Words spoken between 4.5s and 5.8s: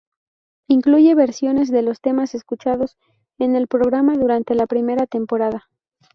la primera temporada.